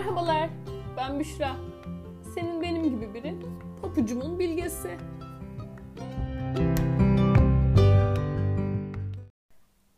Merhabalar, 0.00 0.50
ben 0.96 1.20
Büşra. 1.20 1.56
Senin 2.34 2.62
benim 2.62 2.90
gibi 2.90 3.14
biri, 3.14 3.34
papucumun 3.82 4.38
bilgesi. 4.38 4.96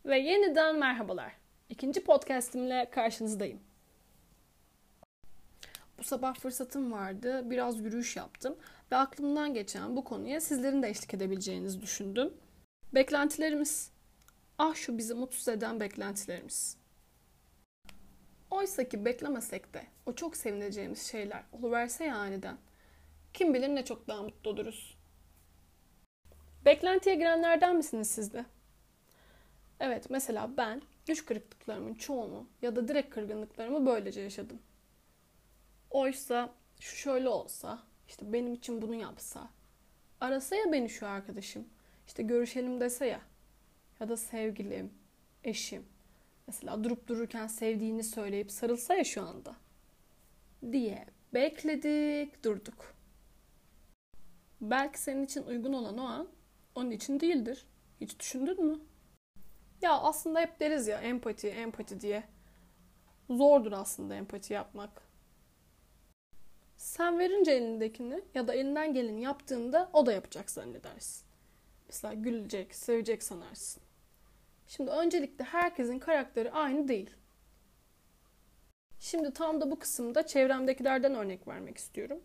Ve 0.07 0.19
yeniden 0.19 0.79
merhabalar. 0.79 1.33
İkinci 1.69 2.05
podcastimle 2.05 2.91
karşınızdayım. 2.91 3.61
Bu 5.99 6.03
sabah 6.03 6.35
fırsatım 6.35 6.93
vardı, 6.93 7.51
biraz 7.51 7.81
yürüyüş 7.81 8.17
yaptım 8.17 8.57
ve 8.93 8.97
aklımdan 8.97 9.55
geçen 9.55 9.97
bu 9.97 10.05
konuya 10.05 10.41
sizlerin 10.41 10.83
de 10.83 10.89
eşlik 10.89 11.15
edebileceğinizi 11.15 11.81
düşündüm. 11.81 12.35
Beklentilerimiz. 12.95 13.91
Ah 14.59 14.75
şu 14.75 14.99
bizi 14.99 15.15
mutsuz 15.15 15.49
eden 15.49 15.81
beklentilerimiz. 15.81 16.82
Oysa 18.53 18.89
ki 18.89 19.05
beklemesek 19.05 19.75
de 19.75 19.87
o 20.07 20.13
çok 20.13 20.37
sevineceğimiz 20.37 21.03
şeyler 21.03 21.43
oluverse 21.53 22.05
ya 22.05 22.17
aniden. 22.17 22.57
Kim 23.35 23.55
bilir 23.55 23.69
ne 23.69 23.85
çok 23.85 24.09
daha 24.09 24.23
mutlu 24.23 24.51
oluruz. 24.51 24.99
Beklentiye 26.65 27.15
girenlerden 27.15 27.77
misiniz 27.77 28.11
siz 28.11 28.33
de? 28.33 28.45
Evet 29.81 30.11
mesela 30.11 30.57
ben 30.57 30.83
güç 31.07 31.25
kırıklıklarımın 31.25 31.95
çoğunu 31.95 32.47
ya 32.63 32.77
da 32.77 32.89
direkt 32.89 33.15
kırgınlıklarımı 33.15 33.87
böylece 33.87 34.21
yaşadım. 34.21 34.59
Oysa 35.91 36.55
şu 36.81 36.97
şöyle 36.97 37.29
olsa, 37.29 37.83
işte 38.09 38.33
benim 38.33 38.55
için 38.55 38.83
bunu 38.83 38.95
yapsa, 38.95 39.51
arasa 40.21 40.57
ya 40.57 40.73
beni 40.73 40.89
şu 40.89 41.07
arkadaşım, 41.07 41.69
işte 42.07 42.23
görüşelim 42.23 42.81
dese 42.81 43.07
ya, 43.07 43.21
ya 44.01 44.09
da 44.09 44.17
sevgilim, 44.17 44.95
eşim, 45.45 45.92
Mesela 46.47 46.85
durup 46.85 47.07
dururken 47.07 47.47
sevdiğini 47.47 48.05
söyleyip 48.05 48.51
sarılsa 48.51 48.95
ya 48.95 49.05
şu 49.05 49.23
anda. 49.23 49.57
Diye 50.73 51.07
bekledik, 51.35 52.45
durduk. 52.45 52.95
Belki 54.61 55.01
senin 55.01 55.25
için 55.25 55.43
uygun 55.43 55.73
olan 55.73 55.99
o 55.99 56.03
an 56.03 56.29
onun 56.75 56.91
için 56.91 57.21
değildir. 57.21 57.67
Hiç 58.01 58.19
düşündün 58.19 58.65
mü? 58.65 58.81
Ya 59.83 59.99
aslında 59.99 60.41
hep 60.41 60.61
deriz 60.61 60.89
ya 60.89 61.01
empati, 61.01 61.49
empati 61.49 62.01
diye. 62.01 62.25
Zordur 63.31 63.73
aslında 63.73 64.15
empati 64.15 64.53
yapmak. 64.53 65.03
Sen 66.77 67.19
verince 67.19 67.53
elindekini 67.53 68.21
ya 68.35 68.49
da 68.49 68.55
elinden 68.55 68.95
geleni 68.95 69.23
yaptığında 69.23 69.91
o 69.93 70.07
da 70.07 70.13
yapacak 70.13 70.51
zannedersin. 70.51 71.27
Mesela 71.89 72.15
gülecek, 72.15 72.75
sevecek 72.75 73.23
sanarsın. 73.23 73.83
Şimdi 74.77 74.91
öncelikle 74.91 75.45
herkesin 75.45 75.99
karakteri 75.99 76.51
aynı 76.51 76.89
değil. 76.89 77.11
Şimdi 79.01 79.33
tam 79.33 79.61
da 79.61 79.71
bu 79.71 79.79
kısımda 79.79 80.27
çevremdekilerden 80.27 81.15
örnek 81.15 81.49
vermek 81.49 81.79
istiyorum. 81.79 82.21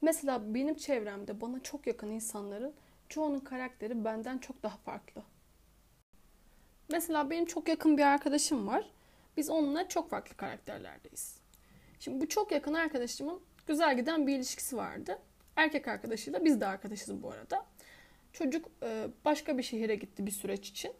Mesela 0.00 0.54
benim 0.54 0.74
çevremde 0.74 1.40
bana 1.40 1.62
çok 1.62 1.86
yakın 1.86 2.10
insanların 2.10 2.74
çoğunun 3.08 3.40
karakteri 3.40 4.04
benden 4.04 4.38
çok 4.38 4.62
daha 4.62 4.76
farklı. 4.76 5.22
Mesela 6.90 7.30
benim 7.30 7.46
çok 7.46 7.68
yakın 7.68 7.98
bir 7.98 8.02
arkadaşım 8.02 8.66
var. 8.66 8.90
Biz 9.36 9.50
onunla 9.50 9.88
çok 9.88 10.10
farklı 10.10 10.36
karakterlerdeyiz. 10.36 11.40
Şimdi 12.00 12.20
bu 12.20 12.28
çok 12.28 12.52
yakın 12.52 12.74
arkadaşımın 12.74 13.40
güzel 13.66 13.96
giden 13.96 14.26
bir 14.26 14.36
ilişkisi 14.36 14.76
vardı. 14.76 15.18
Erkek 15.56 15.88
arkadaşıyla 15.88 16.44
biz 16.44 16.60
de 16.60 16.66
arkadaşız 16.66 17.22
bu 17.22 17.30
arada. 17.30 17.66
Çocuk 18.32 18.70
başka 19.24 19.58
bir 19.58 19.62
şehire 19.62 19.94
gitti 19.94 20.26
bir 20.26 20.30
süreç 20.30 20.68
için. 20.68 20.92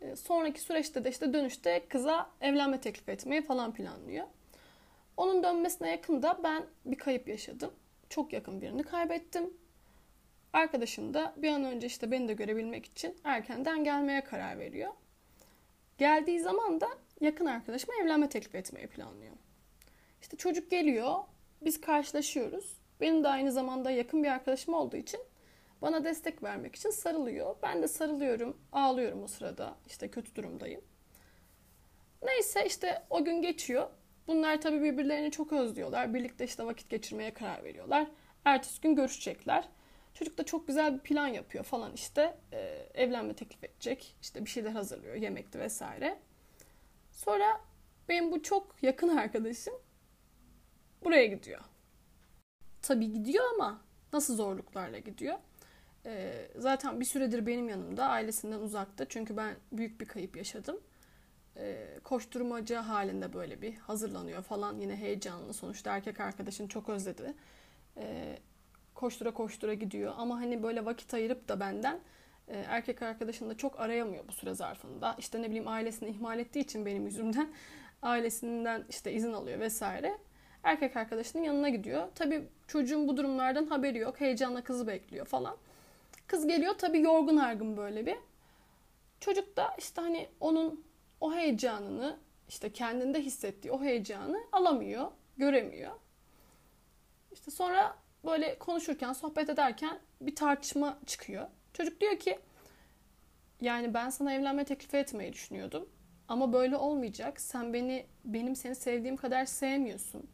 Ee, 0.00 0.16
sonraki 0.16 0.60
süreçte 0.60 1.04
de 1.04 1.10
işte 1.10 1.32
dönüşte 1.32 1.82
kıza 1.88 2.30
evlenme 2.40 2.80
teklif 2.80 3.08
etmeyi 3.08 3.42
falan 3.42 3.74
planlıyor. 3.74 4.26
Onun 5.16 5.42
dönmesine 5.42 5.90
yakında 5.90 6.40
ben 6.44 6.64
bir 6.84 6.98
kayıp 6.98 7.28
yaşadım. 7.28 7.70
Çok 8.08 8.32
yakın 8.32 8.60
birini 8.60 8.82
kaybettim. 8.82 9.54
Arkadaşım 10.52 11.14
da 11.14 11.34
bir 11.36 11.48
an 11.48 11.64
önce 11.64 11.86
işte 11.86 12.10
beni 12.10 12.28
de 12.28 12.32
görebilmek 12.32 12.86
için 12.86 13.14
erkenden 13.24 13.84
gelmeye 13.84 14.24
karar 14.24 14.58
veriyor. 14.58 14.92
Geldiği 15.98 16.40
zaman 16.40 16.80
da 16.80 16.88
yakın 17.20 17.46
arkadaşıma 17.46 17.94
evlenme 18.02 18.28
teklif 18.28 18.54
etmeyi 18.54 18.86
planlıyor. 18.86 19.32
İşte 20.20 20.36
çocuk 20.36 20.70
geliyor, 20.70 21.14
biz 21.62 21.80
karşılaşıyoruz. 21.80 22.76
Benim 23.00 23.24
de 23.24 23.28
aynı 23.28 23.52
zamanda 23.52 23.90
yakın 23.90 24.22
bir 24.22 24.28
arkadaşım 24.28 24.74
olduğu 24.74 24.96
için 24.96 25.20
bana 25.86 26.04
destek 26.04 26.42
vermek 26.42 26.76
için 26.76 26.90
sarılıyor. 26.90 27.56
Ben 27.62 27.82
de 27.82 27.88
sarılıyorum, 27.88 28.56
ağlıyorum 28.72 29.22
o 29.22 29.26
sırada. 29.26 29.76
İşte 29.86 30.10
kötü 30.10 30.34
durumdayım. 30.34 30.80
Neyse 32.22 32.66
işte 32.66 33.02
o 33.10 33.24
gün 33.24 33.42
geçiyor. 33.42 33.90
Bunlar 34.26 34.60
tabii 34.60 34.82
birbirlerini 34.82 35.30
çok 35.30 35.52
özlüyorlar. 35.52 36.14
Birlikte 36.14 36.44
işte 36.44 36.66
vakit 36.66 36.90
geçirmeye 36.90 37.34
karar 37.34 37.64
veriyorlar. 37.64 38.06
Ertesi 38.44 38.80
gün 38.80 38.94
görüşecekler. 38.94 39.68
Çocuk 40.14 40.38
da 40.38 40.44
çok 40.44 40.66
güzel 40.66 40.94
bir 40.94 41.00
plan 41.00 41.26
yapıyor 41.26 41.64
falan 41.64 41.92
işte. 41.92 42.38
Ee, 42.52 42.88
evlenme 42.94 43.34
teklif 43.34 43.64
edecek. 43.64 44.16
İşte 44.22 44.44
bir 44.44 44.50
şeyler 44.50 44.70
hazırlıyor. 44.70 45.14
Yemekti 45.14 45.58
vesaire. 45.58 46.18
Sonra 47.12 47.60
benim 48.08 48.32
bu 48.32 48.42
çok 48.42 48.82
yakın 48.82 49.16
arkadaşım 49.16 49.74
buraya 51.04 51.26
gidiyor. 51.26 51.60
Tabii 52.82 53.12
gidiyor 53.12 53.44
ama 53.54 53.82
nasıl 54.12 54.36
zorluklarla 54.36 54.98
gidiyor? 54.98 55.38
Ee, 56.06 56.48
zaten 56.56 57.00
bir 57.00 57.04
süredir 57.04 57.46
benim 57.46 57.68
yanımda, 57.68 58.06
ailesinden 58.06 58.60
uzakta. 58.60 59.04
Çünkü 59.08 59.36
ben 59.36 59.54
büyük 59.72 60.00
bir 60.00 60.06
kayıp 60.06 60.36
yaşadım. 60.36 60.80
Ee, 61.56 61.98
koşturmaca 62.04 62.88
halinde 62.88 63.32
böyle 63.32 63.62
bir 63.62 63.74
hazırlanıyor 63.76 64.42
falan. 64.42 64.80
Yine 64.80 64.96
heyecanlı. 64.96 65.54
Sonuçta 65.54 65.96
erkek 65.96 66.20
arkadaşını 66.20 66.68
çok 66.68 66.88
özledi. 66.88 67.34
Ee, 67.96 68.38
koştura 68.94 69.30
koştura 69.30 69.74
gidiyor. 69.74 70.14
Ama 70.16 70.36
hani 70.40 70.62
böyle 70.62 70.84
vakit 70.84 71.14
ayırıp 71.14 71.48
da 71.48 71.60
benden 71.60 72.00
e, 72.48 72.58
erkek 72.58 73.02
arkadaşını 73.02 73.50
da 73.50 73.56
çok 73.56 73.80
arayamıyor 73.80 74.28
bu 74.28 74.32
süre 74.32 74.54
zarfında. 74.54 75.16
İşte 75.18 75.42
ne 75.42 75.46
bileyim 75.46 75.68
ailesini 75.68 76.08
ihmal 76.10 76.38
ettiği 76.38 76.60
için 76.60 76.86
benim 76.86 77.06
yüzümden 77.06 77.48
ailesinden 78.02 78.84
işte 78.88 79.12
izin 79.12 79.32
alıyor 79.32 79.60
vesaire. 79.60 80.18
Erkek 80.62 80.96
arkadaşının 80.96 81.42
yanına 81.42 81.68
gidiyor. 81.68 82.08
Tabii 82.14 82.48
çocuğun 82.66 83.08
bu 83.08 83.16
durumlardan 83.16 83.66
haberi 83.66 83.98
yok. 83.98 84.20
Heyecanla 84.20 84.64
kızı 84.64 84.86
bekliyor 84.86 85.26
falan. 85.26 85.56
Kız 86.26 86.46
geliyor 86.46 86.74
tabii 86.78 87.00
yorgun 87.00 87.36
argın 87.36 87.76
böyle 87.76 88.06
bir. 88.06 88.16
Çocuk 89.20 89.56
da 89.56 89.74
işte 89.78 90.00
hani 90.00 90.28
onun 90.40 90.84
o 91.20 91.34
heyecanını 91.34 92.18
işte 92.48 92.72
kendinde 92.72 93.20
hissettiği 93.20 93.72
o 93.72 93.82
heyecanı 93.82 94.38
alamıyor, 94.52 95.10
göremiyor. 95.36 95.92
İşte 97.32 97.50
sonra 97.50 97.96
böyle 98.24 98.58
konuşurken, 98.58 99.12
sohbet 99.12 99.48
ederken 99.48 99.98
bir 100.20 100.34
tartışma 100.34 100.98
çıkıyor. 101.06 101.46
Çocuk 101.72 102.00
diyor 102.00 102.18
ki 102.18 102.38
yani 103.60 103.94
ben 103.94 104.10
sana 104.10 104.32
evlenme 104.32 104.64
teklif 104.64 104.94
etmeyi 104.94 105.32
düşünüyordum. 105.32 105.88
Ama 106.28 106.52
böyle 106.52 106.76
olmayacak. 106.76 107.40
Sen 107.40 107.72
beni 107.72 108.06
benim 108.24 108.56
seni 108.56 108.74
sevdiğim 108.74 109.16
kadar 109.16 109.44
sevmiyorsun. 109.44 110.30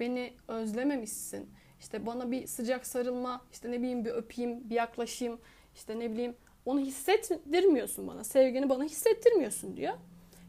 Beni 0.00 0.32
özlememişsin. 0.48 1.50
İşte 1.82 2.06
bana 2.06 2.30
bir 2.30 2.46
sıcak 2.46 2.86
sarılma, 2.86 3.44
işte 3.52 3.70
ne 3.70 3.78
bileyim 3.78 4.04
bir 4.04 4.10
öpeyim, 4.10 4.70
bir 4.70 4.74
yaklaşayım, 4.74 5.40
işte 5.74 5.98
ne 5.98 6.12
bileyim 6.12 6.36
onu 6.64 6.80
hissettirmiyorsun 6.80 8.08
bana. 8.08 8.24
Sevgini 8.24 8.68
bana 8.68 8.84
hissettirmiyorsun 8.84 9.76
diyor. 9.76 9.94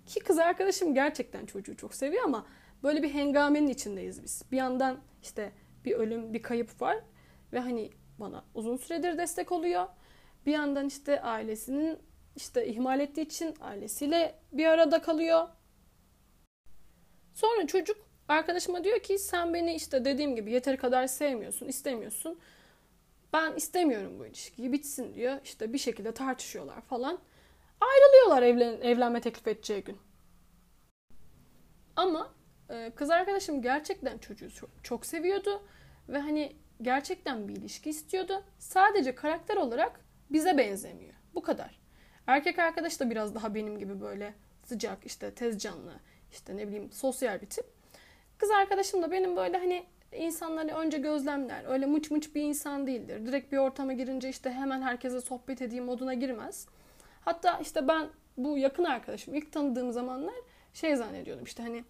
Ki 0.06 0.20
kız 0.20 0.40
arkadaşım 0.40 0.94
gerçekten 0.94 1.46
çocuğu 1.46 1.78
çok 1.78 1.96
seviyor 1.96 2.24
ama 2.24 2.46
böyle 2.84 3.04
bir 3.04 3.14
hengamenin 3.14 3.68
içindeyiz 3.68 4.24
biz. 4.24 4.44
Bir 4.52 4.58
yandan 4.58 5.00
işte 5.24 5.52
bir 5.86 5.96
ölüm, 5.96 6.34
bir 6.34 6.42
kayıp 6.42 6.82
var 6.82 6.98
ve 7.54 7.60
hani 7.60 7.90
bana 8.20 8.44
uzun 8.56 8.78
süredir 8.78 9.18
destek 9.18 9.52
oluyor. 9.52 9.88
Bir 10.46 10.52
yandan 10.52 10.88
işte 10.88 11.22
ailesinin 11.22 12.00
işte 12.36 12.68
ihmal 12.68 13.00
ettiği 13.00 13.22
için 13.22 13.56
ailesiyle 13.62 14.40
bir 14.52 14.66
arada 14.66 15.02
kalıyor. 15.02 15.48
Sonra 17.34 17.68
çocuk 17.68 18.13
Arkadaşıma 18.28 18.84
diyor 18.84 19.00
ki 19.00 19.18
sen 19.18 19.54
beni 19.54 19.74
işte 19.74 20.06
dediğim 20.06 20.36
gibi 20.36 20.52
yeteri 20.52 20.78
kadar 20.78 21.08
sevmiyorsun, 21.08 21.68
istemiyorsun. 21.68 22.40
Ben 23.34 23.56
istemiyorum 23.56 24.20
bu 24.20 24.26
ilişkiyi 24.26 24.72
bitsin 24.72 25.16
diyor. 25.16 25.38
İşte 25.44 25.74
bir 25.74 25.78
şekilde 25.78 26.12
tartışıyorlar 26.12 26.82
falan. 26.82 27.20
Ayrılıyorlar 27.82 28.44
evlen 28.44 28.82
evlenme 28.82 29.22
teklif 29.22 29.48
edeceği 29.48 29.84
gün. 29.84 29.98
Ama 31.96 32.34
e, 32.70 32.92
kız 32.96 33.10
arkadaşım 33.10 33.62
gerçekten 33.62 34.18
çocuğu 34.18 34.50
çok, 34.84 35.06
seviyordu. 35.06 35.64
Ve 36.10 36.20
hani 36.20 36.56
gerçekten 36.82 37.48
bir 37.48 37.56
ilişki 37.56 37.90
istiyordu. 37.90 38.44
Sadece 38.60 39.16
karakter 39.16 39.58
olarak 39.58 40.00
bize 40.30 40.58
benzemiyor. 40.58 41.14
Bu 41.36 41.42
kadar. 41.42 41.80
Erkek 42.28 42.60
arkadaş 42.60 43.00
da 43.00 43.10
biraz 43.10 43.36
daha 43.36 43.56
benim 43.56 43.80
gibi 43.80 44.02
böyle 44.02 44.34
sıcak, 44.66 45.06
işte 45.06 45.34
tez 45.34 45.60
canlı, 45.60 45.94
işte 46.32 46.58
ne 46.58 46.68
bileyim 46.68 46.92
sosyal 46.92 47.42
bir 47.42 47.50
tip. 47.50 47.73
Kız 48.44 48.52
arkadaşım 48.52 49.02
da 49.02 49.12
benim 49.12 49.36
böyle 49.36 49.58
hani 49.58 49.84
insanları 50.12 50.76
önce 50.76 50.98
gözlemler. 50.98 51.66
Öyle 51.68 51.86
mıç 51.86 52.12
mıç 52.12 52.36
bir 52.36 52.42
insan 52.42 52.88
değildir. 52.88 53.26
Direkt 53.26 53.52
bir 53.52 53.58
ortama 53.58 53.94
girince 53.94 54.30
işte 54.30 54.52
hemen 54.52 54.82
herkese 54.82 55.22
sohbet 55.22 55.62
edeyim 55.62 55.86
moduna 55.86 56.14
girmez. 56.14 56.68
Hatta 57.22 57.60
işte 57.62 57.88
ben 57.88 58.08
bu 58.38 58.58
yakın 58.58 58.84
arkadaşım 58.84 59.36
ilk 59.36 59.52
tanıdığım 59.52 59.92
zamanlar 59.92 60.34
şey 60.74 60.96
zannediyordum 60.96 61.46
işte 61.46 61.64
hani 61.64 61.84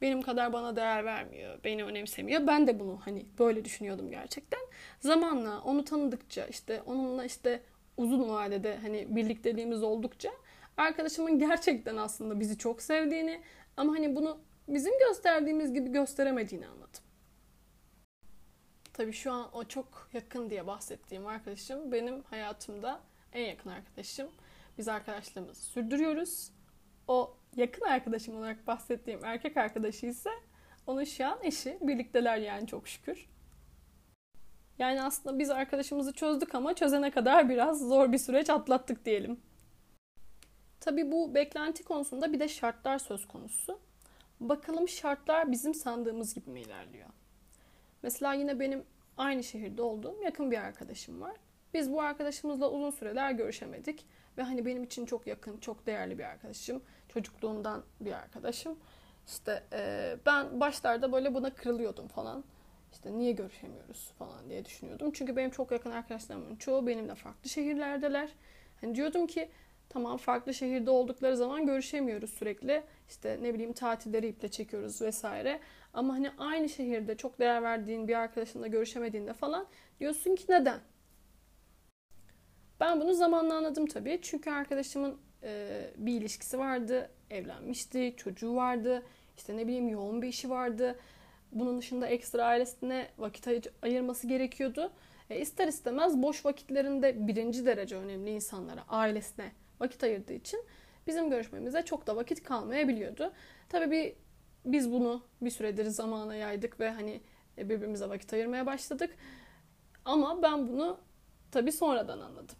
benim 0.00 0.22
kadar 0.22 0.52
bana 0.52 0.76
değer 0.76 1.04
vermiyor, 1.04 1.58
beni 1.64 1.84
önemsemiyor. 1.84 2.46
Ben 2.46 2.66
de 2.66 2.80
bunu 2.80 3.00
hani 3.04 3.26
böyle 3.38 3.64
düşünüyordum 3.64 4.10
gerçekten. 4.10 4.60
Zamanla 5.00 5.60
onu 5.60 5.84
tanıdıkça 5.84 6.46
işte 6.46 6.82
onunla 6.86 7.24
işte 7.24 7.60
uzun 7.96 8.28
vadede 8.28 8.76
hani 8.82 9.16
birlikteliğimiz 9.16 9.82
oldukça 9.82 10.30
arkadaşımın 10.76 11.38
gerçekten 11.38 11.96
aslında 11.96 12.40
bizi 12.40 12.58
çok 12.58 12.82
sevdiğini 12.82 13.40
ama 13.76 13.92
hani 13.92 14.16
bunu 14.16 14.38
bizim 14.68 14.98
gösterdiğimiz 14.98 15.74
gibi 15.74 15.92
gösteremediğini 15.92 16.66
anladım. 16.66 17.02
Tabii 18.92 19.12
şu 19.12 19.32
an 19.32 19.56
o 19.56 19.64
çok 19.64 20.08
yakın 20.12 20.50
diye 20.50 20.66
bahsettiğim 20.66 21.26
arkadaşım 21.26 21.92
benim 21.92 22.22
hayatımda 22.22 23.00
en 23.32 23.44
yakın 23.44 23.70
arkadaşım. 23.70 24.28
Biz 24.78 24.88
arkadaşlığımızı 24.88 25.62
sürdürüyoruz. 25.62 26.50
O 27.08 27.36
yakın 27.56 27.84
arkadaşım 27.84 28.36
olarak 28.36 28.66
bahsettiğim 28.66 29.24
erkek 29.24 29.56
arkadaşı 29.56 30.06
ise 30.06 30.30
onun 30.86 31.04
şu 31.04 31.26
an 31.26 31.38
eşi. 31.42 31.78
Birlikteler 31.80 32.36
yani 32.36 32.66
çok 32.66 32.88
şükür. 32.88 33.28
Yani 34.78 35.02
aslında 35.02 35.38
biz 35.38 35.50
arkadaşımızı 35.50 36.12
çözdük 36.12 36.54
ama 36.54 36.74
çözene 36.74 37.10
kadar 37.10 37.48
biraz 37.48 37.88
zor 37.88 38.12
bir 38.12 38.18
süreç 38.18 38.50
atlattık 38.50 39.04
diyelim. 39.04 39.40
Tabii 40.80 41.12
bu 41.12 41.34
beklenti 41.34 41.84
konusunda 41.84 42.32
bir 42.32 42.40
de 42.40 42.48
şartlar 42.48 42.98
söz 42.98 43.28
konusu. 43.28 43.80
Bakalım 44.40 44.88
şartlar 44.88 45.52
bizim 45.52 45.74
sandığımız 45.74 46.34
gibi 46.34 46.50
mi 46.50 46.60
ilerliyor? 46.60 47.08
Mesela 48.02 48.34
yine 48.34 48.60
benim 48.60 48.84
aynı 49.16 49.44
şehirde 49.44 49.82
olduğum 49.82 50.22
yakın 50.24 50.50
bir 50.50 50.58
arkadaşım 50.58 51.20
var. 51.20 51.36
Biz 51.74 51.92
bu 51.92 52.02
arkadaşımızla 52.02 52.70
uzun 52.70 52.90
süreler 52.90 53.30
görüşemedik. 53.32 54.06
Ve 54.38 54.42
hani 54.42 54.66
benim 54.66 54.84
için 54.84 55.06
çok 55.06 55.26
yakın, 55.26 55.58
çok 55.58 55.86
değerli 55.86 56.18
bir 56.18 56.24
arkadaşım. 56.24 56.82
Çocukluğundan 57.08 57.84
bir 58.00 58.12
arkadaşım. 58.12 58.78
İşte 59.26 59.62
e, 59.72 60.16
ben 60.26 60.60
başlarda 60.60 61.12
böyle 61.12 61.34
buna 61.34 61.54
kırılıyordum 61.54 62.08
falan. 62.08 62.44
İşte 62.92 63.12
niye 63.18 63.32
görüşemiyoruz 63.32 64.12
falan 64.18 64.50
diye 64.50 64.64
düşünüyordum. 64.64 65.10
Çünkü 65.12 65.36
benim 65.36 65.50
çok 65.50 65.72
yakın 65.72 65.90
arkadaşlarımın 65.90 66.56
çoğu 66.56 66.86
benimle 66.86 67.14
farklı 67.14 67.50
şehirlerdeler. 67.50 68.30
Hani 68.80 68.94
diyordum 68.94 69.26
ki 69.26 69.48
tamam 69.88 70.16
farklı 70.16 70.54
şehirde 70.54 70.90
oldukları 70.90 71.36
zaman 71.36 71.66
görüşemiyoruz 71.66 72.30
sürekli. 72.30 72.82
İşte 73.08 73.38
ne 73.42 73.54
bileyim 73.54 73.72
tatilleri 73.72 74.28
iple 74.28 74.48
çekiyoruz 74.48 75.02
vesaire. 75.02 75.60
Ama 75.94 76.14
hani 76.14 76.30
aynı 76.38 76.68
şehirde 76.68 77.16
çok 77.16 77.38
değer 77.38 77.62
verdiğin 77.62 78.08
bir 78.08 78.14
arkadaşınla 78.14 78.66
görüşemediğinde 78.66 79.32
falan 79.32 79.66
diyorsun 80.00 80.34
ki 80.34 80.44
neden? 80.48 80.80
Ben 82.80 83.00
bunu 83.00 83.14
zamanla 83.14 83.54
anladım 83.54 83.86
tabii. 83.86 84.18
Çünkü 84.22 84.50
arkadaşımın 84.50 85.18
e, 85.42 85.80
bir 85.96 86.20
ilişkisi 86.20 86.58
vardı, 86.58 87.10
evlenmişti, 87.30 88.14
çocuğu 88.16 88.54
vardı, 88.54 89.02
işte 89.36 89.56
ne 89.56 89.66
bileyim 89.66 89.88
yoğun 89.88 90.22
bir 90.22 90.28
işi 90.28 90.50
vardı. 90.50 90.98
Bunun 91.52 91.78
dışında 91.78 92.06
ekstra 92.06 92.44
ailesine 92.44 93.08
vakit 93.18 93.48
ay- 93.48 93.62
ayırması 93.82 94.26
gerekiyordu. 94.26 94.92
E, 95.30 95.40
ister 95.40 95.68
istemez 95.68 96.22
boş 96.22 96.44
vakitlerinde 96.44 97.26
birinci 97.26 97.66
derece 97.66 97.96
önemli 97.96 98.30
insanlara, 98.30 98.84
ailesine 98.88 99.52
vakit 99.80 100.04
ayırdığı 100.04 100.32
için 100.32 100.64
bizim 101.06 101.30
görüşmemize 101.30 101.82
çok 101.82 102.06
da 102.06 102.16
vakit 102.16 102.42
kalmayabiliyordu. 102.42 103.32
Tabii 103.68 103.90
bir 103.90 104.16
biz 104.64 104.92
bunu 104.92 105.22
bir 105.42 105.50
süredir 105.50 105.84
zamana 105.84 106.34
yaydık 106.34 106.80
ve 106.80 106.90
hani 106.90 107.20
birbirimize 107.58 108.08
vakit 108.08 108.32
ayırmaya 108.32 108.66
başladık. 108.66 109.10
Ama 110.04 110.42
ben 110.42 110.68
bunu 110.68 110.98
tabii 111.50 111.72
sonradan 111.72 112.20
anladım. 112.20 112.56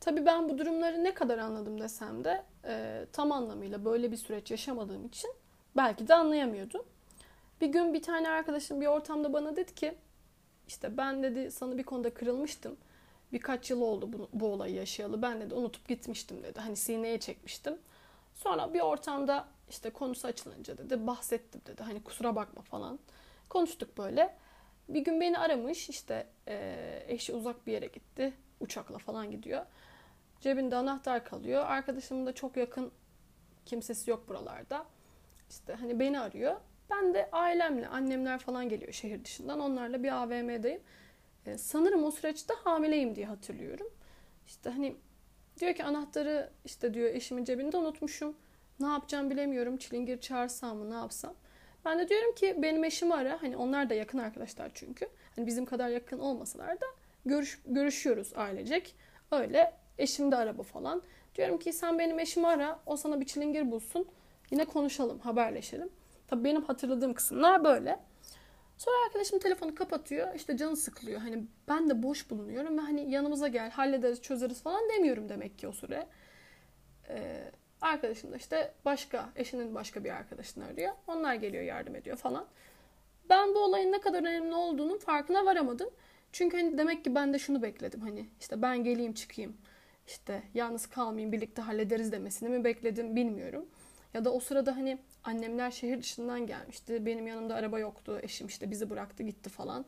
Tabii 0.00 0.26
ben 0.26 0.48
bu 0.48 0.58
durumları 0.58 1.04
ne 1.04 1.14
kadar 1.14 1.38
anladım 1.38 1.80
desem 1.80 2.24
de 2.24 2.44
e, 2.64 3.06
tam 3.12 3.32
anlamıyla 3.32 3.84
böyle 3.84 4.12
bir 4.12 4.16
süreç 4.16 4.50
yaşamadığım 4.50 5.06
için 5.06 5.30
belki 5.76 6.08
de 6.08 6.14
anlayamıyordum. 6.14 6.82
Bir 7.60 7.66
gün 7.66 7.94
bir 7.94 8.02
tane 8.02 8.28
arkadaşım 8.28 8.80
bir 8.80 8.86
ortamda 8.86 9.32
bana 9.32 9.56
dedi 9.56 9.74
ki 9.74 9.94
işte 10.68 10.96
ben 10.96 11.22
dedi 11.22 11.50
sana 11.50 11.78
bir 11.78 11.82
konuda 11.82 12.14
kırılmıştım. 12.14 12.76
Birkaç 13.32 13.70
yıl 13.70 13.80
oldu 13.80 14.12
bu, 14.12 14.28
bu 14.32 14.46
olayı 14.46 14.74
yaşayalı. 14.74 15.22
Ben 15.22 15.40
dedi 15.40 15.54
unutup 15.54 15.88
gitmiştim 15.88 16.42
dedi. 16.42 16.60
Hani 16.60 16.76
sineye 16.76 17.20
çekmiştim. 17.20 17.78
Sonra 18.34 18.74
bir 18.74 18.80
ortamda 18.80 19.48
işte 19.70 19.90
konusu 19.90 20.28
açılınca 20.28 20.78
dedi 20.78 21.06
bahsettim 21.06 21.60
dedi. 21.66 21.82
Hani 21.82 22.02
kusura 22.02 22.36
bakma 22.36 22.62
falan. 22.62 22.98
Konuştuk 23.48 23.98
böyle. 23.98 24.36
Bir 24.88 25.00
gün 25.00 25.20
beni 25.20 25.38
aramış 25.38 25.88
işte 25.88 26.26
e, 26.48 27.04
eşi 27.08 27.32
uzak 27.32 27.66
bir 27.66 27.72
yere 27.72 27.86
gitti. 27.86 28.32
Uçakla 28.60 28.98
falan 28.98 29.30
gidiyor. 29.30 29.66
Cebinde 30.40 30.76
anahtar 30.76 31.24
kalıyor. 31.24 31.64
Arkadaşımın 31.66 32.26
da 32.26 32.32
çok 32.34 32.56
yakın 32.56 32.92
kimsesi 33.66 34.10
yok 34.10 34.28
buralarda. 34.28 34.86
İşte 35.50 35.74
hani 35.74 36.00
beni 36.00 36.20
arıyor. 36.20 36.56
Ben 36.90 37.14
de 37.14 37.28
ailemle, 37.32 37.88
annemler 37.88 38.38
falan 38.38 38.68
geliyor 38.68 38.92
şehir 38.92 39.24
dışından. 39.24 39.60
Onlarla 39.60 40.02
bir 40.02 40.22
AVM'deyim. 40.22 40.80
Ee, 41.46 41.58
sanırım 41.58 42.04
o 42.04 42.10
süreçte 42.10 42.54
hamileyim 42.64 43.16
diye 43.16 43.26
hatırlıyorum. 43.26 43.86
İşte 44.46 44.70
hani 44.70 44.96
diyor 45.60 45.74
ki 45.74 45.84
anahtarı 45.84 46.50
işte 46.64 46.94
diyor 46.94 47.14
eşimin 47.14 47.44
cebinde 47.44 47.76
unutmuşum. 47.76 48.36
Ne 48.80 48.86
yapacağım 48.86 49.30
bilemiyorum. 49.30 49.76
Çilingir 49.76 50.20
çağırsam 50.20 50.76
mı 50.76 50.90
ne 50.90 50.94
yapsam. 50.94 51.34
Ben 51.84 51.98
de 51.98 52.08
diyorum 52.08 52.34
ki 52.34 52.56
benim 52.62 52.84
eşimi 52.84 53.14
ara. 53.14 53.42
Hani 53.42 53.56
onlar 53.56 53.90
da 53.90 53.94
yakın 53.94 54.18
arkadaşlar 54.18 54.70
çünkü. 54.74 55.08
Hani 55.36 55.46
bizim 55.46 55.64
kadar 55.64 55.88
yakın 55.88 56.18
olmasalar 56.18 56.80
da 56.80 56.86
görüş, 57.26 57.62
görüşüyoruz 57.66 58.32
ailecek. 58.36 58.94
Öyle 59.32 59.72
eşim 59.98 60.32
de 60.32 60.36
araba 60.36 60.62
falan. 60.62 61.02
Diyorum 61.34 61.58
ki 61.58 61.72
sen 61.72 61.98
benim 61.98 62.18
eşimi 62.18 62.46
ara. 62.46 62.80
O 62.86 62.96
sana 62.96 63.20
bir 63.20 63.26
çilingir 63.26 63.70
bulsun. 63.70 64.08
Yine 64.50 64.64
konuşalım, 64.64 65.18
haberleşelim. 65.18 65.90
Tabii 66.28 66.44
benim 66.44 66.62
hatırladığım 66.64 67.14
kısımlar 67.14 67.64
böyle. 67.64 67.98
Sonra 68.76 68.96
arkadaşım 69.06 69.38
telefonu 69.38 69.74
kapatıyor. 69.74 70.34
İşte 70.34 70.56
canı 70.56 70.76
sıkılıyor. 70.76 71.20
Hani 71.20 71.44
ben 71.68 71.90
de 71.90 72.02
boş 72.02 72.30
bulunuyorum 72.30 72.78
ve 72.78 72.80
hani 72.80 73.10
yanımıza 73.10 73.48
gel, 73.48 73.70
hallederiz, 73.70 74.22
çözeriz 74.22 74.62
falan 74.62 74.88
demiyorum 74.88 75.28
demek 75.28 75.58
ki 75.58 75.68
o 75.68 75.72
süre. 75.72 76.06
Ee, 77.08 77.50
arkadaşım 77.80 78.32
da 78.32 78.36
işte 78.36 78.74
başka, 78.84 79.28
eşinin 79.36 79.74
başka 79.74 80.04
bir 80.04 80.10
arkadaşını 80.10 80.64
arıyor. 80.64 80.92
Onlar 81.06 81.34
geliyor, 81.34 81.62
yardım 81.64 81.96
ediyor 81.96 82.16
falan. 82.16 82.46
Ben 83.30 83.54
bu 83.54 83.58
olayın 83.58 83.92
ne 83.92 84.00
kadar 84.00 84.20
önemli 84.20 84.54
olduğunun 84.54 84.98
farkına 84.98 85.44
varamadım. 85.44 85.90
Çünkü 86.32 86.56
hani 86.56 86.78
demek 86.78 87.04
ki 87.04 87.14
ben 87.14 87.34
de 87.34 87.38
şunu 87.38 87.62
bekledim. 87.62 88.00
Hani 88.00 88.28
işte 88.40 88.62
ben 88.62 88.84
geleyim 88.84 89.14
çıkayım. 89.14 89.56
işte 90.06 90.42
yalnız 90.54 90.86
kalmayayım 90.86 91.32
birlikte 91.32 91.62
hallederiz 91.62 92.12
demesini 92.12 92.48
mi 92.48 92.64
bekledim 92.64 93.16
bilmiyorum. 93.16 93.66
Ya 94.14 94.24
da 94.24 94.32
o 94.32 94.40
sırada 94.40 94.76
hani 94.76 94.98
annemler 95.28 95.70
şehir 95.70 96.00
dışından 96.00 96.46
gelmişti. 96.46 97.06
Benim 97.06 97.26
yanımda 97.26 97.54
araba 97.54 97.78
yoktu. 97.78 98.20
Eşim 98.22 98.46
işte 98.46 98.70
bizi 98.70 98.90
bıraktı 98.90 99.22
gitti 99.22 99.50
falan. 99.50 99.84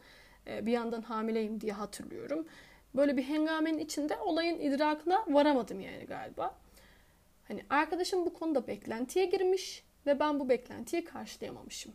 Ee, 0.46 0.66
bir 0.66 0.72
yandan 0.72 1.02
hamileyim 1.02 1.60
diye 1.60 1.72
hatırlıyorum. 1.72 2.46
Böyle 2.94 3.16
bir 3.16 3.22
hengamenin 3.22 3.78
içinde 3.78 4.16
olayın 4.16 4.60
idrakına 4.60 5.24
varamadım 5.28 5.80
yani 5.80 6.04
galiba. 6.04 6.54
Hani 7.48 7.62
arkadaşım 7.70 8.26
bu 8.26 8.34
konuda 8.34 8.66
beklentiye 8.66 9.24
girmiş 9.24 9.84
ve 10.06 10.20
ben 10.20 10.40
bu 10.40 10.48
beklentiyi 10.48 11.04
karşılayamamışım. 11.04 11.92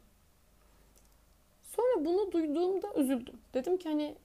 Sonra 1.63 2.05
bunu 2.05 2.31
duyduğumda 2.31 2.93
üzüldüm. 2.95 3.35
Dedim 3.53 3.77
ki 3.77 3.89
hani 3.89 4.15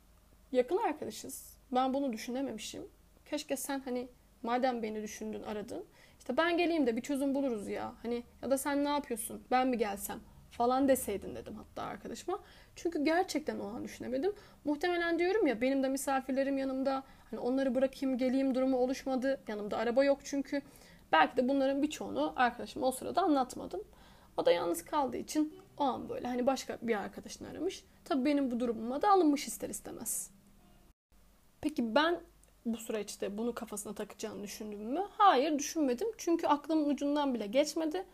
yakın 0.52 0.76
arkadaşız. 0.76 1.56
Ben 1.72 1.94
bunu 1.94 2.12
düşünememişim. 2.12 2.82
Keşke 3.26 3.56
sen 3.56 3.80
hani 3.80 4.08
madem 4.42 4.82
beni 4.82 5.02
düşündün, 5.02 5.42
aradın. 5.42 5.84
İşte 6.28 6.36
ben 6.36 6.56
geleyim 6.58 6.86
de 6.86 6.96
bir 6.96 7.00
çözüm 7.00 7.34
buluruz 7.34 7.68
ya. 7.68 7.94
Hani 8.02 8.22
ya 8.42 8.50
da 8.50 8.58
sen 8.58 8.84
ne 8.84 8.88
yapıyorsun? 8.88 9.42
Ben 9.50 9.68
mi 9.68 9.78
gelsem? 9.78 10.20
falan 10.50 10.88
deseydin 10.88 11.34
dedim 11.34 11.54
hatta 11.54 11.82
arkadaşıma. 11.82 12.38
Çünkü 12.76 13.04
gerçekten 13.04 13.58
o 13.58 13.66
an 13.66 13.84
düşünemedim. 13.84 14.32
Muhtemelen 14.64 15.18
diyorum 15.18 15.46
ya 15.46 15.60
benim 15.60 15.82
de 15.82 15.88
misafirlerim 15.88 16.58
yanımda. 16.58 17.02
Hani 17.30 17.40
onları 17.40 17.74
bırakayım 17.74 18.18
geleyim 18.18 18.54
durumu 18.54 18.76
oluşmadı. 18.76 19.40
Yanımda 19.48 19.76
araba 19.76 20.04
yok 20.04 20.18
çünkü. 20.24 20.62
Belki 21.12 21.36
de 21.36 21.48
bunların 21.48 21.82
birçoğunu 21.82 22.32
arkadaşıma 22.36 22.86
o 22.86 22.90
sırada 22.90 23.22
anlatmadım. 23.22 23.80
O 24.36 24.46
da 24.46 24.52
yalnız 24.52 24.84
kaldığı 24.84 25.16
için 25.16 25.54
o 25.78 25.84
an 25.84 26.08
böyle 26.08 26.28
hani 26.28 26.46
başka 26.46 26.78
bir 26.82 26.94
arkadaşını 26.94 27.48
aramış. 27.48 27.84
Tabii 28.04 28.24
benim 28.24 28.50
bu 28.50 28.60
durumuma 28.60 29.02
da 29.02 29.10
alınmış 29.10 29.46
ister 29.46 29.68
istemez. 29.68 30.30
Peki 31.60 31.94
ben 31.94 32.20
bu 32.72 32.76
süreçte 32.76 33.38
bunu 33.38 33.54
kafasına 33.54 33.94
takacağını 33.94 34.42
düşündüm 34.42 34.80
mü? 34.80 35.04
Hayır 35.18 35.58
düşünmedim. 35.58 36.08
Çünkü 36.18 36.46
aklımın 36.46 36.90
ucundan 36.90 37.34
bile 37.34 37.46
geçmedi. 37.46 38.04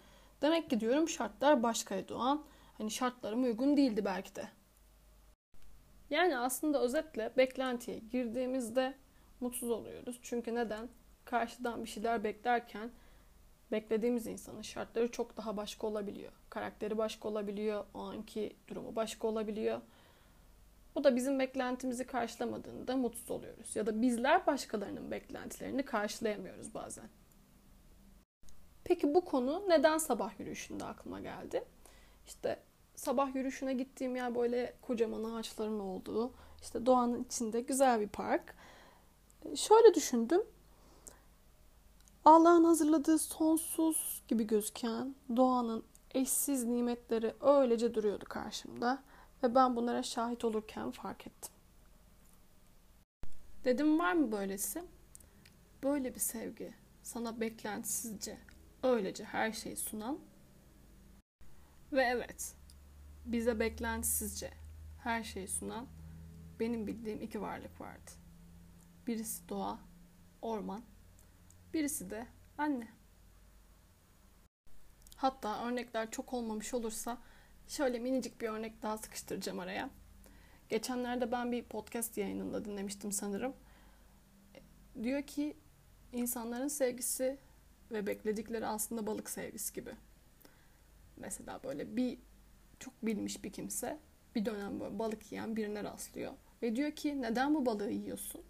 Demek 0.42 0.70
ki 0.70 0.80
diyorum 0.80 1.08
şartlar 1.08 1.62
başkaydı 1.62 2.14
o 2.14 2.18
an. 2.18 2.44
Hani 2.78 2.90
şartlarım 2.90 3.42
uygun 3.42 3.76
değildi 3.76 4.04
belki 4.04 4.36
de. 4.36 4.48
Yani 6.10 6.38
aslında 6.38 6.80
özetle 6.80 7.32
beklentiye 7.36 7.98
girdiğimizde 7.98 8.94
mutsuz 9.40 9.70
oluyoruz. 9.70 10.18
Çünkü 10.22 10.54
neden? 10.54 10.88
Karşıdan 11.24 11.84
bir 11.84 11.88
şeyler 11.88 12.24
beklerken 12.24 12.90
beklediğimiz 13.72 14.26
insanın 14.26 14.62
şartları 14.62 15.10
çok 15.10 15.36
daha 15.36 15.56
başka 15.56 15.86
olabiliyor. 15.86 16.32
Karakteri 16.50 16.98
başka 16.98 17.28
olabiliyor, 17.28 17.84
o 17.94 17.98
anki 18.00 18.56
durumu 18.68 18.96
başka 18.96 19.28
olabiliyor. 19.28 19.80
Bu 20.94 21.04
da 21.04 21.16
bizim 21.16 21.38
beklentimizi 21.38 22.06
karşılamadığında 22.06 22.96
mutsuz 22.96 23.30
oluyoruz. 23.30 23.76
Ya 23.76 23.86
da 23.86 24.02
bizler 24.02 24.46
başkalarının 24.46 25.10
beklentilerini 25.10 25.84
karşılayamıyoruz 25.84 26.74
bazen. 26.74 27.08
Peki 28.84 29.14
bu 29.14 29.24
konu 29.24 29.62
neden 29.68 29.98
sabah 29.98 30.40
yürüyüşünde 30.40 30.84
aklıma 30.84 31.20
geldi? 31.20 31.64
İşte 32.26 32.58
sabah 32.94 33.34
yürüyüşüne 33.34 33.74
gittiğim 33.74 34.16
yer 34.16 34.34
böyle 34.34 34.74
kocaman 34.82 35.24
ağaçların 35.24 35.80
olduğu, 35.80 36.32
işte 36.62 36.86
doğanın 36.86 37.24
içinde 37.24 37.60
güzel 37.60 38.00
bir 38.00 38.08
park. 38.08 38.54
Şöyle 39.56 39.94
düşündüm. 39.94 40.42
Allah'ın 42.24 42.64
hazırladığı 42.64 43.18
sonsuz 43.18 44.22
gibi 44.28 44.46
gözüken 44.46 45.14
doğanın 45.36 45.84
eşsiz 46.14 46.64
nimetleri 46.64 47.34
öylece 47.40 47.94
duruyordu 47.94 48.24
karşımda 48.28 49.02
ve 49.44 49.54
ben 49.54 49.76
bunlara 49.76 50.02
şahit 50.02 50.44
olurken 50.44 50.90
fark 50.90 51.26
ettim. 51.26 51.52
Dedim 53.64 53.98
var 53.98 54.12
mı 54.12 54.32
böylesi? 54.32 54.84
Böyle 55.82 56.14
bir 56.14 56.20
sevgi, 56.20 56.74
sana 57.02 57.40
beklentisizce, 57.40 58.38
öylece 58.82 59.24
her 59.24 59.52
şeyi 59.52 59.76
sunan 59.76 60.18
ve 61.92 62.02
evet, 62.02 62.54
bize 63.24 63.60
beklentisizce 63.60 64.50
her 65.02 65.24
şeyi 65.24 65.48
sunan 65.48 65.86
benim 66.60 66.86
bildiğim 66.86 67.22
iki 67.22 67.42
varlık 67.42 67.80
vardı. 67.80 68.10
Birisi 69.06 69.48
doğa, 69.48 69.78
orman, 70.42 70.82
birisi 71.74 72.10
de 72.10 72.26
anne. 72.58 72.88
Hatta 75.16 75.66
örnekler 75.66 76.10
çok 76.10 76.32
olmamış 76.32 76.74
olursa 76.74 77.18
şöyle 77.68 77.98
minicik 77.98 78.40
bir 78.40 78.48
örnek 78.48 78.82
daha 78.82 78.98
sıkıştıracağım 78.98 79.58
araya. 79.58 79.90
Geçenlerde 80.68 81.32
ben 81.32 81.52
bir 81.52 81.64
podcast 81.64 82.18
yayınında 82.18 82.64
dinlemiştim 82.64 83.12
sanırım. 83.12 83.54
Diyor 85.02 85.22
ki 85.22 85.56
insanların 86.12 86.68
sevgisi 86.68 87.38
ve 87.90 88.06
bekledikleri 88.06 88.66
aslında 88.66 89.06
balık 89.06 89.30
sevgisi 89.30 89.74
gibi. 89.74 89.90
Mesela 91.16 91.60
böyle 91.64 91.96
bir 91.96 92.18
çok 92.80 93.06
bilmiş 93.06 93.44
bir 93.44 93.52
kimse 93.52 93.98
bir 94.34 94.44
dönem 94.44 94.80
böyle 94.80 94.98
balık 94.98 95.32
yiyen 95.32 95.56
birine 95.56 95.84
rastlıyor. 95.84 96.32
Ve 96.62 96.76
diyor 96.76 96.90
ki 96.90 97.22
neden 97.22 97.54
bu 97.54 97.66
balığı 97.66 97.90
yiyorsun? 97.90 98.42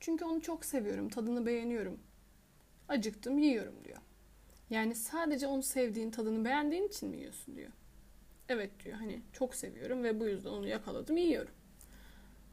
Çünkü 0.00 0.24
onu 0.24 0.40
çok 0.40 0.64
seviyorum, 0.64 1.08
tadını 1.08 1.46
beğeniyorum. 1.46 2.00
Acıktım, 2.88 3.38
yiyorum 3.38 3.74
diyor. 3.84 3.98
Yani 4.70 4.94
sadece 4.94 5.46
onu 5.46 5.62
sevdiğin, 5.62 6.10
tadını 6.10 6.44
beğendiğin 6.44 6.88
için 6.88 7.08
mi 7.08 7.16
yiyorsun 7.16 7.56
diyor. 7.56 7.70
Evet 8.48 8.70
diyor 8.84 8.96
hani 8.96 9.20
çok 9.32 9.54
seviyorum 9.54 10.02
ve 10.02 10.20
bu 10.20 10.26
yüzden 10.26 10.50
onu 10.50 10.66
yakaladım, 10.68 11.16
yiyorum. 11.16 11.52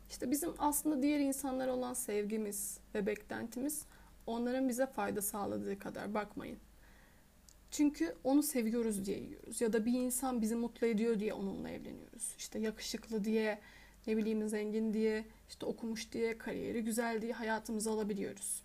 İşte 0.09 0.31
bizim 0.31 0.53
aslında 0.57 1.01
diğer 1.01 1.19
insanlara 1.19 1.73
olan 1.73 1.93
sevgimiz 1.93 2.79
ve 2.95 3.05
beklentimiz 3.05 3.85
onların 4.27 4.69
bize 4.69 4.85
fayda 4.85 5.21
sağladığı 5.21 5.79
kadar 5.79 6.13
bakmayın. 6.13 6.57
Çünkü 7.71 8.15
onu 8.23 8.43
seviyoruz 8.43 9.05
diye 9.05 9.19
yiyoruz. 9.19 9.61
Ya 9.61 9.73
da 9.73 9.85
bir 9.85 9.99
insan 9.99 10.41
bizi 10.41 10.55
mutlu 10.55 10.87
ediyor 10.87 11.19
diye 11.19 11.33
onunla 11.33 11.69
evleniyoruz. 11.69 12.35
İşte 12.37 12.59
yakışıklı 12.59 13.23
diye, 13.23 13.59
ne 14.07 14.17
bileyim 14.17 14.49
zengin 14.49 14.93
diye, 14.93 15.25
işte 15.49 15.65
okumuş 15.65 16.11
diye, 16.11 16.37
kariyeri 16.37 16.83
güzel 16.83 17.21
diye 17.21 17.33
hayatımıza 17.33 17.91
alabiliyoruz. 17.91 18.63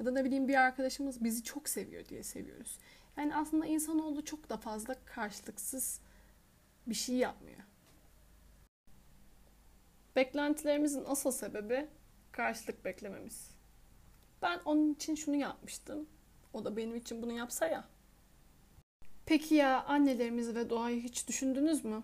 Ya 0.00 0.06
da 0.06 0.10
ne 0.10 0.24
bileyim 0.24 0.48
bir 0.48 0.54
arkadaşımız 0.54 1.24
bizi 1.24 1.42
çok 1.44 1.68
seviyor 1.68 2.08
diye 2.08 2.22
seviyoruz. 2.22 2.78
Yani 3.16 3.36
aslında 3.36 3.66
insanoğlu 3.66 4.24
çok 4.24 4.50
da 4.50 4.56
fazla 4.56 4.94
karşılıksız 5.04 6.00
bir 6.90 6.94
şey 6.94 7.16
yapmıyor. 7.16 7.60
Beklentilerimizin 10.16 11.04
asıl 11.06 11.30
sebebi 11.30 11.88
karşılık 12.32 12.84
beklememiz. 12.84 13.50
Ben 14.42 14.60
onun 14.64 14.94
için 14.94 15.14
şunu 15.14 15.36
yapmıştım. 15.36 16.08
O 16.52 16.64
da 16.64 16.76
benim 16.76 16.96
için 16.96 17.22
bunu 17.22 17.32
yapsa 17.32 17.66
ya. 17.66 17.88
Peki 19.26 19.54
ya 19.54 19.84
annelerimizi 19.84 20.54
ve 20.54 20.70
doğayı 20.70 21.02
hiç 21.02 21.28
düşündünüz 21.28 21.84
mü? 21.84 22.02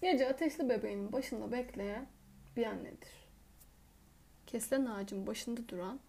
Gece 0.00 0.28
ateşli 0.28 0.68
bebeğinin 0.68 1.12
başında 1.12 1.52
bekleyen 1.52 2.06
bir 2.56 2.66
annedir. 2.66 3.28
Kesilen 4.46 4.86
ağacın 4.86 5.26
başında 5.26 5.68
duran 5.68 6.00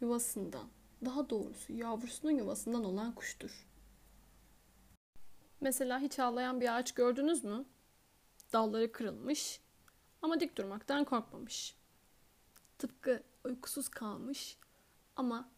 yuvasından, 0.00 0.68
daha 1.04 1.30
doğrusu 1.30 1.72
yavrusunun 1.72 2.32
yuvasından 2.32 2.84
olan 2.84 3.14
kuştur. 3.14 3.66
Mesela 5.62 6.00
hiç 6.00 6.18
ağlayan 6.18 6.60
bir 6.60 6.76
ağaç 6.76 6.92
gördünüz 6.92 7.44
mü? 7.44 7.64
Dalları 8.52 8.92
kırılmış 8.92 9.60
ama 10.22 10.40
dik 10.40 10.58
durmaktan 10.58 11.04
korkmamış. 11.04 11.76
Tıpkı 12.78 13.22
uykusuz 13.44 13.88
kalmış 13.88 14.58
ama 15.16 15.48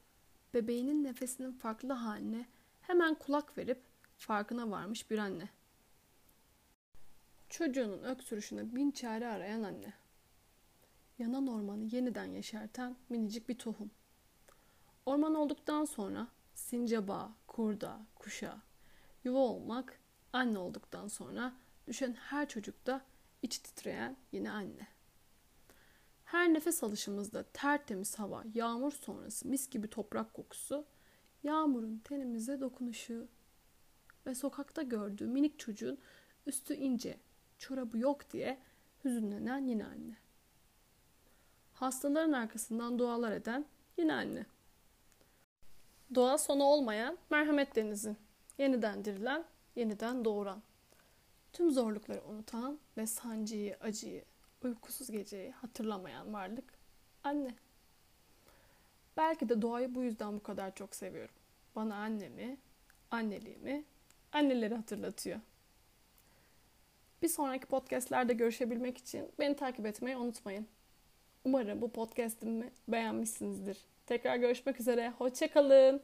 bebeğinin 0.55 1.05
nefesinin 1.05 1.53
farklı 1.53 1.93
haline 1.93 2.47
hemen 2.81 3.15
kulak 3.15 3.59
verip 3.59 3.83
farkına 4.17 4.71
varmış 4.71 5.11
bir 5.11 5.19
anne. 5.19 5.49
Çocuğunun 7.49 8.03
öksürüşüne 8.03 8.75
bin 8.75 8.91
çare 8.91 9.29
arayan 9.29 9.63
anne. 9.63 9.93
Yanan 11.19 11.47
ormanı 11.47 11.85
yeniden 11.85 12.33
yeşerten 12.33 12.97
minicik 13.09 13.49
bir 13.49 13.59
tohum. 13.59 13.91
Orman 15.07 15.35
olduktan 15.35 15.85
sonra 15.85 16.29
sincaba, 16.55 17.33
kurda, 17.47 18.01
kuşa, 18.15 18.63
yuva 19.25 19.39
olmak, 19.39 20.01
anne 20.33 20.59
olduktan 20.59 21.09
sonra 21.09 21.55
düşen 21.87 22.13
her 22.13 22.49
çocukta 22.49 23.01
iç 23.43 23.59
titreyen 23.59 24.17
yine 24.33 24.51
anne. 24.51 24.87
Her 26.25 26.55
nefes 26.55 26.85
alışımızda 26.85 27.43
tertemiz 27.43 28.19
hava, 28.19 28.45
yağmur 28.55 28.93
sonrası 28.93 29.49
mis 29.49 29.71
gibi 29.71 29.89
toprak 29.89 30.35
kokusu, 30.35 30.85
yağmurun 31.43 31.99
tenimize 31.99 32.61
dokunuşu 32.61 33.29
ve 34.27 34.35
sokakta 34.35 34.83
gördüğü 34.83 35.27
minik 35.27 35.59
çocuğun 35.59 35.99
üstü 36.47 36.75
ince, 36.75 37.19
çorabı 37.59 37.99
yok 37.99 38.31
diye 38.33 38.59
hüzünlenen 39.05 39.67
yine 39.67 39.85
anne. 39.85 40.17
Hastaların 41.75 42.33
arkasından 42.33 42.99
dualar 42.99 43.33
eden 43.33 43.67
yine 43.97 44.15
anne. 44.15 44.47
Doğa 46.15 46.39
sonu 46.39 46.63
olmayan 46.63 47.19
merhamet 47.31 47.77
denizi. 47.77 48.17
Yeniden 48.59 49.05
dirilen, 49.05 49.45
yeniden 49.77 50.25
doğuran. 50.25 50.63
Tüm 51.53 51.71
zorlukları 51.71 52.25
unutan 52.25 52.79
ve 52.97 53.07
sancıyı, 53.07 53.77
acıyı, 53.81 54.25
uykusuz 54.63 55.11
geceyi 55.11 55.51
hatırlamayan 55.51 56.33
varlık 56.33 56.65
anne. 57.25 57.55
Belki 59.17 59.49
de 59.49 59.63
doğayı 59.63 59.95
bu 59.95 60.03
yüzden 60.03 60.37
bu 60.37 60.43
kadar 60.43 60.75
çok 60.75 60.97
seviyorum. 60.97 61.35
Bana 61.77 61.97
annemi, 61.97 62.57
anneliğimi, 63.11 63.85
anneleri 64.33 64.75
hatırlatıyor. 64.75 65.41
Bir 67.23 67.29
sonraki 67.29 67.67
podcastlerde 67.67 68.33
görüşebilmek 68.33 68.99
için 68.99 69.33
beni 69.39 69.57
takip 69.57 69.87
etmeyi 69.87 70.17
unutmayın. 70.17 70.67
Umarım 71.45 71.81
bu 71.81 71.93
podcast'imi 71.93 72.71
beğenmişsinizdir. 72.89 73.79
Tekrar 74.07 74.37
görüşmek 74.37 74.81
üzere. 74.81 75.11
Hoşçakalın. 75.11 76.03